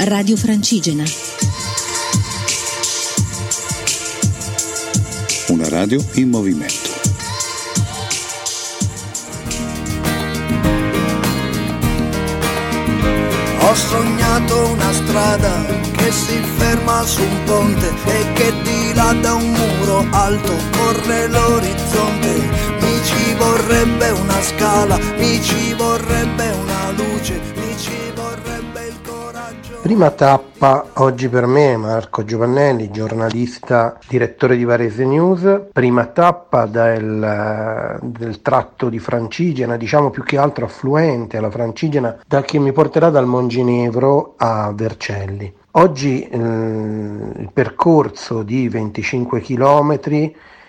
Radio 0.00 0.36
Francigena. 0.36 1.02
Una 5.48 5.68
radio 5.68 6.02
in 6.12 6.28
movimento. 6.28 6.90
Ho 13.60 13.74
sognato 13.74 14.68
una 14.68 14.92
strada 14.92 15.64
che 15.96 16.12
si 16.12 16.40
ferma 16.56 17.04
su 17.04 17.20
un 17.20 17.42
ponte 17.44 17.92
e 18.06 18.32
che 18.34 18.52
di 18.62 18.94
là 18.94 19.12
da 19.20 19.34
un 19.34 19.50
muro 19.50 20.06
alto 20.10 20.54
corre 20.76 21.26
l'orizzonte. 21.26 22.34
Mi 22.80 23.04
ci 23.04 23.34
vorrebbe 23.34 24.10
una 24.10 24.40
scala, 24.42 24.96
mi 25.16 25.42
ci 25.42 25.74
vorrebbe 25.74 26.50
una 26.50 26.90
luce, 26.92 27.57
Prima 29.88 30.10
tappa 30.10 30.84
oggi 30.96 31.30
per 31.30 31.46
me 31.46 31.74
Marco 31.78 32.22
Giovannelli, 32.22 32.90
giornalista, 32.90 33.98
direttore 34.06 34.54
di 34.54 34.64
Varese 34.64 35.06
News. 35.06 35.68
Prima 35.72 36.04
tappa 36.04 36.66
del, 36.66 37.98
del 38.02 38.42
tratto 38.42 38.90
di 38.90 38.98
Francigena, 38.98 39.78
diciamo 39.78 40.10
più 40.10 40.24
che 40.24 40.36
altro 40.36 40.66
affluente 40.66 41.38
alla 41.38 41.50
Francigena, 41.50 42.18
da 42.26 42.42
che 42.42 42.58
mi 42.58 42.72
porterà 42.72 43.08
dal 43.08 43.24
Monginevro 43.24 44.34
a 44.36 44.70
Vercelli. 44.74 45.50
Oggi 45.70 46.22
eh, 46.22 46.36
il 46.36 47.48
percorso 47.50 48.42
di 48.42 48.68
25 48.68 49.40
km 49.40 50.00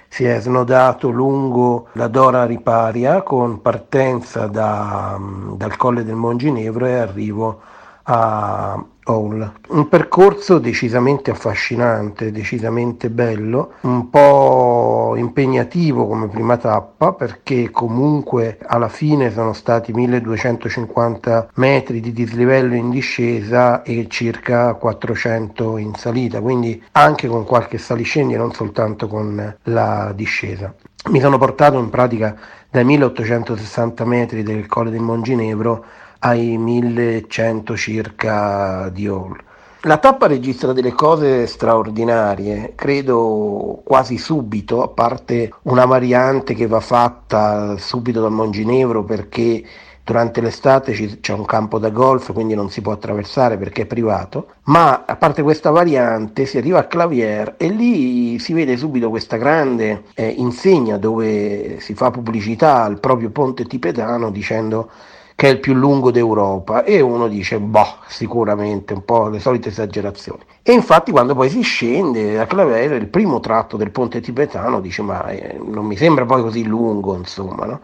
si 0.07 0.23
è 0.23 0.39
snodato 0.39 1.09
lungo 1.09 1.89
la 1.91 2.07
Dora 2.07 2.45
Riparia 2.45 3.21
con 3.21 3.61
partenza 3.61 4.47
da, 4.47 5.19
dal 5.57 5.75
Colle 5.75 6.05
del 6.05 6.15
Monginevro 6.15 6.85
e 6.85 6.93
arrivo 6.93 7.49
a 7.49 7.78
Hall. 8.03 9.53
Un 9.69 9.87
percorso 9.87 10.59
decisamente 10.59 11.31
affascinante, 11.31 12.31
decisamente 12.31 13.09
bello, 13.09 13.73
un 13.81 14.09
po' 14.09 15.15
impegnativo 15.15 16.07
come 16.07 16.27
prima 16.27 16.57
tappa 16.57 17.13
perché 17.13 17.71
comunque 17.71 18.59
alla 18.63 18.89
fine 18.89 19.31
sono 19.31 19.53
stati 19.53 19.93
1250 19.93 21.49
metri 21.55 21.99
di 21.99 22.11
dislivello 22.11 22.75
in 22.75 22.89
discesa 22.89 23.81
e 23.81 24.07
circa 24.09 24.75
400 24.75 25.77
in 25.77 25.95
salita, 25.95 26.39
quindi 26.39 26.81
anche 26.91 27.27
con 27.27 27.43
qualche 27.45 27.79
saliscendi 27.79 28.35
e 28.35 28.37
non 28.37 28.53
soltanto 28.53 29.07
con 29.07 29.55
la 29.63 30.11
discesa. 30.15 30.73
Mi 31.09 31.19
sono 31.19 31.37
portato 31.37 31.79
in 31.79 31.89
pratica 31.89 32.35
dai 32.69 32.83
1860 32.83 34.05
metri 34.05 34.43
del 34.43 34.67
Colle 34.67 34.91
del 34.91 35.01
Monginevro 35.01 35.85
ai 36.19 36.57
1100 36.57 37.75
circa 37.75 38.89
di 38.89 39.07
Hall. 39.07 39.37
La 39.83 39.97
tappa 39.97 40.27
registra 40.27 40.73
delle 40.73 40.91
cose 40.91 41.47
straordinarie, 41.47 42.73
credo 42.75 43.81
quasi 43.85 44.17
subito, 44.17 44.83
a 44.83 44.89
parte 44.89 45.53
una 45.63 45.85
variante 45.85 46.53
che 46.53 46.67
va 46.67 46.81
fatta 46.81 47.77
subito 47.77 48.19
dal 48.19 48.31
Monginevro 48.31 49.05
perché 49.05 49.63
durante 50.03 50.41
l'estate 50.41 51.19
c'è 51.21 51.33
un 51.33 51.45
campo 51.45 51.79
da 51.79 51.91
golf, 51.91 52.33
quindi 52.33 52.55
non 52.55 52.69
si 52.69 52.81
può 52.81 52.91
attraversare 52.91 53.57
perché 53.57 53.83
è 53.83 53.85
privato, 53.85 54.55
ma 54.63 55.05
a 55.05 55.15
parte 55.15 55.43
questa 55.43 55.69
variante 55.69 56.45
si 56.45 56.57
arriva 56.57 56.79
a 56.79 56.87
Clavier 56.87 57.53
e 57.57 57.69
lì 57.69 58.37
si 58.39 58.51
vede 58.51 58.75
subito 58.75 59.09
questa 59.09 59.37
grande 59.37 60.03
eh, 60.15 60.27
insegna 60.27 60.97
dove 60.97 61.79
si 61.79 61.93
fa 61.93 62.11
pubblicità 62.11 62.83
al 62.83 62.99
proprio 62.99 63.29
ponte 63.29 63.65
tibetano 63.65 64.29
dicendo 64.31 64.89
che 65.39 65.47
è 65.47 65.51
il 65.51 65.61
più 65.61 65.73
lungo 65.73 66.11
d'Europa 66.11 66.83
e 66.83 66.99
uno 66.99 67.29
dice 67.29 67.61
boh 67.61 67.99
sicuramente 68.07 68.93
un 68.93 69.05
po' 69.05 69.29
le 69.29 69.39
solite 69.39 69.69
esagerazioni 69.69 70.41
e 70.61 70.73
infatti 70.73 71.11
quando 71.11 71.33
poi 71.33 71.49
si 71.49 71.61
scende 71.61 72.37
a 72.37 72.45
Clavero 72.45 72.95
il 72.95 73.07
primo 73.07 73.39
tratto 73.39 73.77
del 73.77 73.89
ponte 73.89 74.19
tibetano 74.19 74.81
dice 74.81 75.01
ma 75.01 75.29
eh, 75.29 75.57
non 75.63 75.85
mi 75.85 75.95
sembra 75.95 76.25
poi 76.25 76.41
così 76.41 76.65
lungo 76.65 77.15
insomma 77.15 77.65
no? 77.65 77.79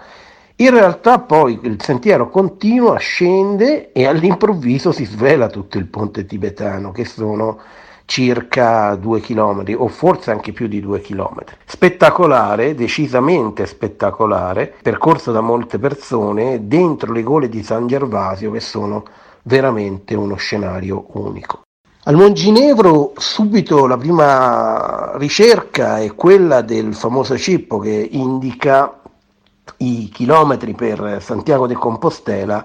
in 0.57 0.69
realtà 0.69 1.19
poi 1.19 1.57
il 1.63 1.81
sentiero 1.81 2.29
continua 2.29 2.97
scende 2.97 3.93
e 3.93 4.05
all'improvviso 4.05 4.91
si 4.91 5.05
svela 5.05 5.47
tutto 5.47 5.77
il 5.77 5.87
ponte 5.87 6.25
tibetano 6.25 6.91
che 6.91 7.05
sono 7.05 7.59
circa 8.05 8.95
due 8.95 9.19
chilometri 9.19 9.73
o 9.73 9.87
forse 9.87 10.31
anche 10.31 10.53
più 10.53 10.67
di 10.67 10.79
due 10.79 11.01
chilometri. 11.01 11.57
Spettacolare, 11.65 12.75
decisamente 12.75 13.65
spettacolare, 13.65 14.73
percorso 14.81 15.31
da 15.31 15.41
molte 15.41 15.79
persone 15.79 16.67
dentro 16.67 17.11
le 17.11 17.23
gole 17.23 17.49
di 17.49 17.63
San 17.63 17.87
Gervasio 17.87 18.51
che 18.51 18.59
sono 18.59 19.03
veramente 19.43 20.15
uno 20.15 20.35
scenario 20.35 21.05
unico. 21.13 21.61
Al 22.07 22.15
Monginevro 22.15 23.13
subito 23.17 23.87
la 23.87 23.97
prima 23.97 25.17
ricerca 25.17 25.97
è 25.97 26.13
quella 26.13 26.61
del 26.61 26.93
famoso 26.93 27.35
cippo 27.35 27.79
che 27.79 28.07
indica 28.11 29.01
i 29.77 30.09
chilometri 30.13 30.75
per 30.75 31.17
Santiago 31.19 31.65
de 31.65 31.73
Compostela 31.73 32.63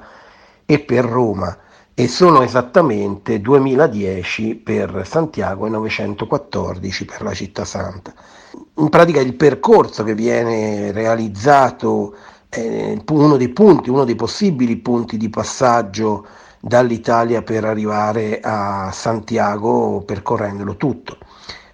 e 0.66 0.78
per 0.80 1.06
Roma 1.06 1.56
e 2.00 2.08
sono 2.08 2.40
esattamente 2.40 3.42
2010 3.42 4.54
per 4.54 5.02
Santiago 5.04 5.66
e 5.66 5.68
914 5.68 7.04
per 7.04 7.20
la 7.20 7.34
città 7.34 7.66
santa. 7.66 8.14
In 8.76 8.88
pratica 8.88 9.20
il 9.20 9.34
percorso 9.34 10.02
che 10.02 10.14
viene 10.14 10.92
realizzato 10.92 12.14
è 12.48 12.96
uno 13.10 13.36
dei 13.36 13.50
punti, 13.50 13.90
uno 13.90 14.04
dei 14.04 14.14
possibili 14.14 14.78
punti 14.78 15.18
di 15.18 15.28
passaggio 15.28 16.26
dall'Italia 16.58 17.42
per 17.42 17.66
arrivare 17.66 18.40
a 18.40 18.90
Santiago 18.92 20.00
percorrendolo 20.00 20.76
tutto. 20.76 21.18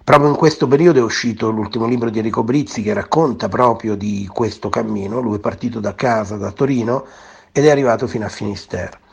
Proprio 0.02 0.28
in 0.28 0.34
questo 0.34 0.66
periodo 0.66 0.98
è 0.98 1.02
uscito 1.02 1.50
l'ultimo 1.50 1.86
libro 1.86 2.10
di 2.10 2.18
Enrico 2.18 2.42
Brizzi 2.42 2.82
che 2.82 2.94
racconta 2.94 3.46
proprio 3.46 3.94
di 3.94 4.28
questo 4.32 4.70
cammino. 4.70 5.20
Lui 5.20 5.36
è 5.36 5.40
partito 5.40 5.78
da 5.78 5.94
casa, 5.94 6.34
da 6.34 6.50
Torino, 6.50 7.06
ed 7.52 7.64
è 7.64 7.70
arrivato 7.70 8.08
fino 8.08 8.24
a 8.24 8.28
Finisterre 8.28 9.04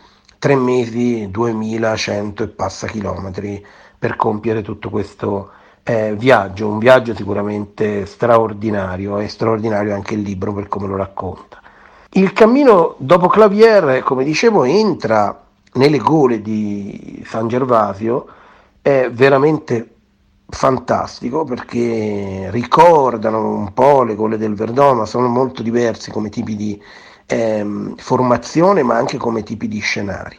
tre 0.43 0.57
mesi, 0.57 1.31
2100 1.31 2.43
e 2.43 2.47
passa 2.49 2.85
chilometri 2.85 3.65
per 3.97 4.17
compiere 4.17 4.61
tutto 4.61 4.89
questo 4.89 5.51
eh, 5.83 6.15
viaggio, 6.17 6.67
un 6.67 6.79
viaggio 6.79 7.15
sicuramente 7.15 8.05
straordinario 8.05 9.19
e 9.19 9.29
straordinario 9.29 9.95
anche 9.95 10.15
il 10.15 10.19
libro 10.19 10.51
per 10.51 10.67
come 10.67 10.87
lo 10.87 10.97
racconta. 10.97 11.61
Il 12.09 12.33
cammino 12.33 12.95
dopo 12.97 13.27
Clavier, 13.27 14.03
come 14.03 14.25
dicevo, 14.25 14.65
entra 14.65 15.45
nelle 15.75 15.99
gole 15.99 16.41
di 16.41 17.23
San 17.25 17.47
Gervasio, 17.47 18.27
è 18.81 19.09
veramente 19.09 19.91
fantastico 20.49 21.45
perché 21.45 22.49
ricordano 22.51 23.47
un 23.47 23.71
po' 23.71 24.03
le 24.03 24.15
gole 24.15 24.37
del 24.37 24.55
Verdon, 24.55 24.97
ma 24.97 25.05
sono 25.05 25.29
molto 25.29 25.63
diversi 25.63 26.11
come 26.11 26.27
tipi 26.27 26.57
di 26.57 26.81
ehm, 27.33 27.95
formazione 27.97 28.83
ma 28.83 28.95
anche 28.95 29.17
come 29.17 29.43
tipi 29.43 29.67
di 29.67 29.79
scenari. 29.79 30.37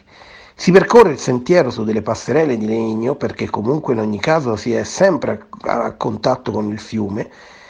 Si 0.55 0.71
percorre 0.71 1.11
il 1.11 1.19
sentiero 1.19 1.69
su 1.69 1.83
delle 1.83 2.01
passerelle 2.01 2.57
di 2.57 2.65
legno 2.65 3.15
perché 3.15 3.49
comunque 3.49 3.93
in 3.93 3.99
ogni 3.99 4.19
caso 4.19 4.55
si 4.55 4.73
è 4.73 4.83
sempre 4.83 5.47
a, 5.61 5.83
a 5.83 5.93
contatto 5.93 6.51
con 6.51 6.71
il 6.71 6.79
fiume, 6.79 7.29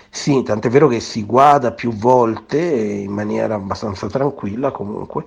sì, 0.09 0.43
tant'è 0.43 0.69
vero 0.69 0.87
che 0.87 0.99
si 0.99 1.25
guada 1.25 1.73
più 1.73 1.91
volte 1.91 2.59
in 2.59 3.11
maniera 3.11 3.55
abbastanza 3.55 4.07
tranquilla 4.07 4.71
comunque 4.71 5.25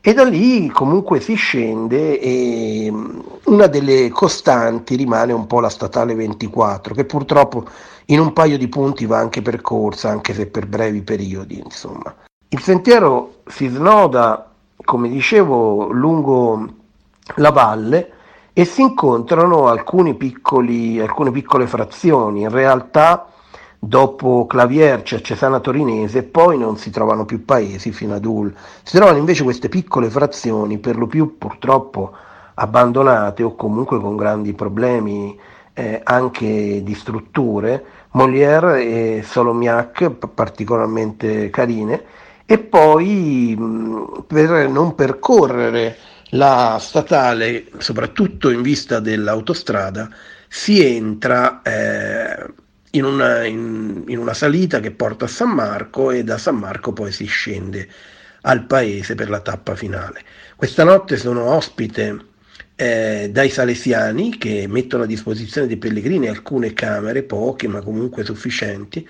e 0.00 0.14
da 0.14 0.24
lì 0.24 0.68
comunque 0.68 1.20
si 1.20 1.34
scende 1.34 2.20
e 2.20 2.88
mm, 2.90 3.18
una 3.46 3.66
delle 3.66 4.08
costanti 4.10 4.94
rimane 4.96 5.32
un 5.32 5.46
po' 5.46 5.60
la 5.60 5.68
statale 5.68 6.14
24 6.14 6.94
che 6.94 7.04
purtroppo 7.04 7.64
in 8.06 8.20
un 8.20 8.32
paio 8.32 8.58
di 8.58 8.68
punti 8.68 9.06
va 9.06 9.18
anche 9.18 9.42
percorsa 9.42 10.08
anche 10.10 10.34
se 10.34 10.46
per 10.46 10.66
brevi 10.66 11.02
periodi 11.02 11.58
insomma. 11.58 12.14
Il 12.50 12.60
sentiero 12.62 13.40
si 13.46 13.66
snoda, 13.66 14.50
come 14.82 15.10
dicevo, 15.10 15.88
lungo 15.92 16.66
la 17.34 17.50
valle 17.50 18.12
e 18.54 18.64
si 18.64 18.80
incontrano 18.80 19.66
piccoli, 20.14 20.98
alcune 20.98 21.30
piccole 21.30 21.66
frazioni. 21.66 22.40
In 22.40 22.48
realtà 22.48 23.26
dopo 23.78 24.46
Clavier 24.46 25.02
c'è 25.02 25.20
Cesana 25.20 25.60
Torinese 25.60 26.22
poi 26.22 26.56
non 26.56 26.78
si 26.78 26.88
trovano 26.90 27.26
più 27.26 27.44
paesi 27.44 27.92
fino 27.92 28.14
ad 28.14 28.24
Ul. 28.24 28.54
Si 28.82 28.96
trovano 28.96 29.18
invece 29.18 29.42
queste 29.42 29.68
piccole 29.68 30.08
frazioni, 30.08 30.78
per 30.78 30.96
lo 30.96 31.06
più 31.06 31.36
purtroppo 31.36 32.12
abbandonate 32.54 33.42
o 33.42 33.54
comunque 33.56 34.00
con 34.00 34.16
grandi 34.16 34.54
problemi 34.54 35.38
eh, 35.74 36.00
anche 36.02 36.82
di 36.82 36.94
strutture, 36.94 37.84
Molière 38.12 38.82
e 38.82 39.22
Solomiac 39.22 40.08
particolarmente 40.10 41.50
carine, 41.50 42.02
e 42.50 42.58
poi 42.60 43.54
per 44.26 44.70
non 44.70 44.94
percorrere 44.94 45.98
la 46.30 46.78
statale, 46.80 47.66
soprattutto 47.76 48.48
in 48.48 48.62
vista 48.62 49.00
dell'autostrada, 49.00 50.08
si 50.48 50.82
entra 50.82 51.60
eh, 51.60 52.46
in, 52.92 53.04
una, 53.04 53.44
in, 53.44 54.04
in 54.06 54.16
una 54.16 54.32
salita 54.32 54.80
che 54.80 54.92
porta 54.92 55.26
a 55.26 55.28
San 55.28 55.50
Marco 55.50 56.10
e 56.10 56.24
da 56.24 56.38
San 56.38 56.56
Marco 56.56 56.94
poi 56.94 57.12
si 57.12 57.26
scende 57.26 57.86
al 58.40 58.64
paese 58.64 59.14
per 59.14 59.28
la 59.28 59.40
tappa 59.40 59.74
finale. 59.74 60.22
Questa 60.56 60.84
notte 60.84 61.18
sono 61.18 61.50
ospite 61.50 62.16
eh, 62.76 63.28
dai 63.30 63.50
salesiani 63.50 64.38
che 64.38 64.64
mettono 64.68 65.02
a 65.02 65.06
disposizione 65.06 65.66
dei 65.66 65.76
pellegrini 65.76 66.28
alcune 66.28 66.72
camere, 66.72 67.24
poche 67.24 67.68
ma 67.68 67.82
comunque 67.82 68.24
sufficienti. 68.24 69.06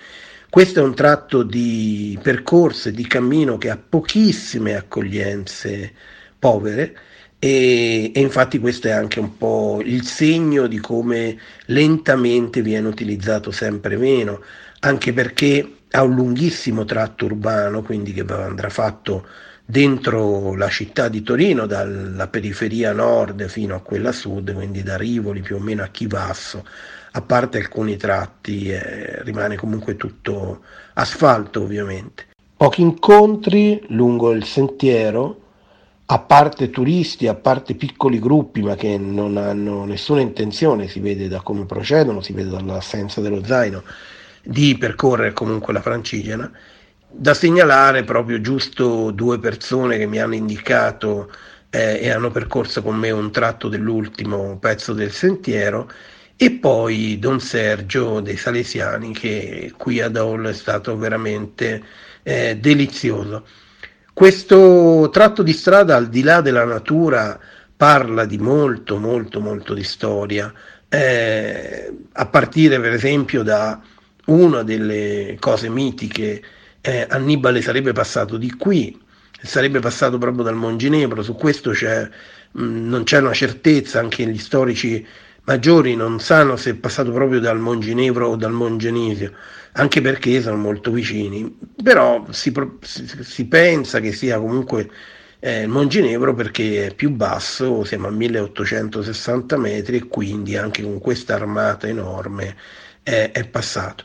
Questo 0.49 0.79
è 0.79 0.83
un 0.83 0.95
tratto 0.95 1.43
di 1.43 2.17
percorso 2.23 2.89
e 2.89 2.91
di 2.91 3.05
cammino 3.05 3.59
che 3.59 3.69
ha 3.69 3.77
pochissime 3.77 4.75
accoglienze 4.75 5.93
povere 6.39 6.97
e, 7.37 8.11
e, 8.13 8.19
infatti 8.19 8.57
questo 8.57 8.87
è 8.87 8.91
anche 8.91 9.19
un 9.19 9.37
po' 9.37 9.79
il 9.83 10.03
segno 10.03 10.65
di 10.65 10.79
come 10.79 11.37
lentamente 11.67 12.63
viene 12.63 12.87
utilizzato 12.87 13.51
sempre 13.51 13.95
meno, 13.95 14.41
anche 14.79 15.13
perché 15.13 15.75
ha 15.91 16.01
un 16.01 16.15
lunghissimo 16.15 16.83
tratto 16.83 17.25
urbano, 17.25 17.83
quindi 17.83 18.11
che 18.11 18.25
andrà 18.27 18.69
fatto 18.69 19.27
dentro 19.63 20.55
la 20.55 20.67
città 20.67 21.09
di 21.09 21.21
Torino, 21.21 21.67
dalla 21.67 22.27
periferia 22.27 22.91
nord 22.91 23.45
fino 23.47 23.75
a 23.75 23.81
quella 23.81 24.11
sud, 24.11 24.51
quindi 24.53 24.81
da 24.81 24.97
Rivoli 24.97 25.41
più 25.41 25.57
o 25.57 25.59
meno 25.59 25.83
a 25.83 25.87
Chivasso, 25.87 26.65
a 27.11 27.21
parte 27.21 27.57
alcuni 27.57 27.97
tratti, 27.97 28.69
eh, 28.69 29.23
rimane 29.23 29.55
comunque 29.55 29.95
tutto 29.95 30.61
asfalto 30.93 31.61
ovviamente. 31.61 32.27
Pochi 32.55 32.81
incontri 32.81 33.83
lungo 33.89 34.31
il 34.31 34.43
sentiero, 34.43 35.41
a 36.05 36.19
parte 36.19 36.69
turisti, 36.69 37.27
a 37.27 37.35
parte 37.35 37.75
piccoli 37.75 38.19
gruppi, 38.19 38.61
ma 38.61 38.75
che 38.75 38.97
non 38.97 39.37
hanno 39.37 39.85
nessuna 39.85 40.21
intenzione, 40.21 40.87
si 40.87 40.99
vede 40.99 41.27
da 41.27 41.41
come 41.41 41.65
procedono, 41.65 42.21
si 42.21 42.33
vede 42.33 42.49
dall'assenza 42.49 43.21
dello 43.21 43.43
zaino, 43.45 43.83
di 44.43 44.77
percorrere 44.77 45.33
comunque 45.33 45.73
la 45.73 45.81
Francigena 45.81 46.51
da 47.11 47.33
segnalare 47.33 48.03
proprio 48.03 48.39
giusto 48.39 49.09
due 49.11 49.39
persone 49.39 49.97
che 49.97 50.05
mi 50.05 50.19
hanno 50.19 50.35
indicato 50.35 51.31
eh, 51.69 51.99
e 52.01 52.09
hanno 52.11 52.29
percorso 52.29 52.83
con 52.83 52.95
me 52.95 53.09
un 53.09 53.31
tratto 53.31 53.67
dell'ultimo 53.67 54.57
pezzo 54.59 54.93
del 54.93 55.11
sentiero 55.11 55.89
e 56.41 56.51
poi 56.51 57.19
Don 57.19 57.41
Sergio 57.41 58.21
dei 58.21 58.37
Salesiani 58.37 59.11
che 59.11 59.73
qui 59.75 59.99
ad 59.99 60.15
Hall 60.15 60.47
è 60.47 60.53
stato 60.53 60.95
veramente 60.95 61.83
eh, 62.23 62.55
delizioso. 62.55 63.45
Questo 64.13 65.09
tratto 65.11 65.43
di 65.43 65.51
strada 65.51 65.97
al 65.97 66.07
di 66.07 66.23
là 66.23 66.39
della 66.39 66.63
natura 66.63 67.37
parla 67.75 68.23
di 68.23 68.37
molto 68.37 68.99
molto 68.99 69.41
molto 69.41 69.73
di 69.73 69.83
storia, 69.83 70.53
eh, 70.87 71.91
a 72.13 72.25
partire 72.27 72.79
per 72.79 72.93
esempio 72.93 73.43
da 73.43 73.81
una 74.27 74.63
delle 74.63 75.35
cose 75.41 75.67
mitiche 75.67 76.41
eh, 76.79 77.05
Annibale 77.09 77.61
sarebbe 77.61 77.91
passato 77.91 78.37
di 78.37 78.51
qui, 78.51 78.97
sarebbe 79.41 79.81
passato 79.81 80.17
proprio 80.17 80.45
dal 80.45 80.55
Monginevro, 80.55 81.21
su 81.21 81.35
questo 81.35 81.71
c'è, 81.71 82.09
mh, 82.51 82.63
mm, 82.63 82.87
non 82.87 83.03
c'è 83.03 83.19
una 83.19 83.33
certezza, 83.33 83.99
anche 83.99 84.25
gli 84.25 84.37
storici 84.37 85.05
maggiori 85.49 85.95
non 85.95 86.19
sanno 86.19 86.55
se 86.57 86.69
è 86.71 86.75
passato 86.75 87.11
proprio 87.11 87.39
dal 87.39 87.57
Monginevro 87.57 88.27
o 88.27 88.35
dal 88.35 88.51
Mongenisio, 88.51 89.33
anche 89.73 89.99
perché 89.99 90.41
sono 90.41 90.57
molto 90.57 90.91
vicini, 90.91 91.57
però 91.81 92.23
si, 92.29 92.53
si, 92.81 93.45
pensa 93.47 93.99
che 93.99 94.11
sia 94.11 94.37
comunque 94.37 94.87
eh, 95.39 95.61
il 95.61 95.67
Monginevro 95.67 96.35
perché 96.35 96.85
è 96.87 96.93
più 96.93 97.09
basso, 97.09 97.83
siamo 97.83 98.07
a 98.07 98.11
1860 98.11 99.57
metri 99.57 99.97
e 99.97 100.07
quindi 100.07 100.55
anche 100.55 100.83
con 100.83 100.99
questa 100.99 101.33
armata 101.33 101.87
enorme 101.87 102.55
eh, 103.01 103.31
è 103.31 103.47
passato. 103.47 104.03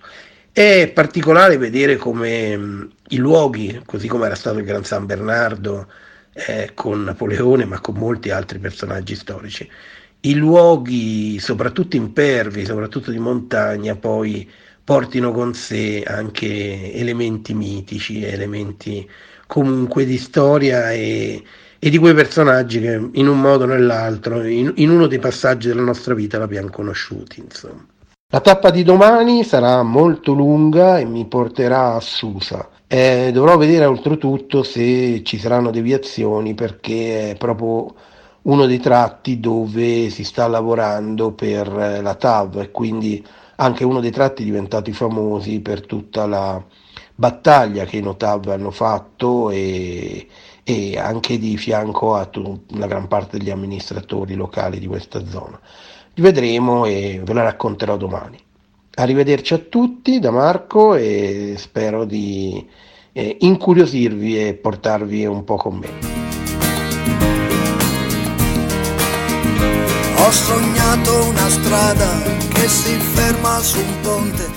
È 0.51 0.91
particolare 0.95 1.59
vedere 1.59 1.97
come 1.97 2.57
mh, 2.57 2.91
i 3.09 3.17
luoghi, 3.19 3.83
così 3.85 4.09
come 4.09 4.27
era 4.27 4.35
stato 4.35 4.59
il 4.59 4.65
Gran 4.65 4.85
San 4.85 5.05
Bernardo 5.05 5.89
eh, 6.33 6.71
con 6.73 7.05
Napoleone, 7.05 7.67
ma 7.67 7.81
con 7.81 7.97
molti 7.97 8.31
altri 8.31 8.59
personaggi 8.59 9.15
storici, 9.15 9.69
i 10.25 10.35
luoghi, 10.35 11.39
soprattutto 11.39 11.97
impervi, 11.97 12.65
soprattutto 12.65 13.11
di 13.11 13.19
montagna, 13.19 13.97
poi 13.97 14.49
portino 14.83 15.33
con 15.33 15.55
sé 15.55 16.03
anche 16.07 16.93
elementi 16.93 17.55
mitici, 17.55 18.25
elementi 18.25 19.09
comunque 19.47 20.05
di 20.05 20.19
storia 20.19 20.93
e, 20.93 21.43
e 21.79 21.91
di 21.91 21.99
quei 21.99 22.15
personaggi 22.15 22.81
che 22.81 23.09
in 23.13 23.29
un 23.29 23.41
modo 23.41 23.65
o 23.65 23.67
nell'altro, 23.67 24.43
in, 24.45 24.73
in 24.77 24.91
uno 24.91 25.07
dei 25.07 25.19
passaggi 25.19 25.69
della 25.69 25.83
nostra 25.83 26.15
vita 26.15 26.39
l'abbiamo 26.39 26.71
conosciuti, 26.71 27.41
insomma. 27.41 27.87
La 28.33 28.41
tappa 28.41 28.71
di 28.71 28.83
domani 28.83 29.45
sarà 29.45 29.83
molto 29.83 30.33
lunga 30.33 30.99
e 30.99 31.05
mi 31.05 31.27
porterà 31.27 31.95
a 31.95 32.01
Susa. 32.01 32.69
Eh, 32.87 33.31
dovrò 33.33 33.57
vedere 33.57 33.85
oltretutto 33.85 34.63
se 34.63 35.23
ci 35.23 35.39
saranno 35.39 35.71
deviazioni 35.71 36.55
perché 36.55 37.31
è 37.31 37.37
proprio 37.37 37.95
uno 38.45 38.67
dei 38.67 38.79
tratti 38.79 39.41
dove 39.41 40.09
si 40.11 40.25
sta 40.25 40.47
lavorando 40.47 41.33
per 41.33 41.69
la 42.03 42.15
TAV 42.15 42.61
e 42.61 42.71
quindi 42.71 43.25
anche 43.57 43.85
uno 43.85 44.01
dei 44.01 44.11
tratti 44.11 44.45
diventati 44.45 44.93
famosi 44.93 45.61
per 45.61 45.87
tutta 45.87 46.27
la 46.27 46.63
battaglia 47.15 47.85
che 47.85 47.99
i 47.99 48.03
Notav 48.03 48.49
hanno 48.49 48.71
fatto 48.71 49.51
e, 49.51 50.27
e 50.65 50.99
anche 50.99 51.39
di 51.39 51.57
fianco 51.57 52.15
a 52.17 52.29
una 52.73 52.87
gran 52.87 53.07
parte 53.07 53.39
degli 53.39 53.51
amministratori 53.51 54.35
locali 54.35 54.79
di 54.79 54.87
questa 54.87 55.25
zona 55.27 55.61
vedremo 56.17 56.85
e 56.85 57.21
ve 57.25 57.33
la 57.33 57.43
racconterò 57.43 57.97
domani. 57.97 58.39
Arrivederci 58.97 59.55
a 59.55 59.59
tutti 59.59 60.21
da 60.21 60.31
Marco 60.31 60.95
e 60.95 61.55
spero 61.57 62.05
di 62.05 62.65
eh, 63.13 63.37
incuriosirvi 63.41 64.47
e 64.47 64.55
portarvi 64.55 65.27
un 65.27 65.43
po' 65.45 65.57
con 65.57 65.77
me. 65.77 66.14
Ho 70.25 70.31
sognato 70.31 71.27
una 71.27 71.51
strada 71.51 72.23
che 72.49 72.67
si 72.67 72.97
ferma 73.13 73.61
su 73.61 73.79
un 73.79 74.01
ponte 74.01 74.49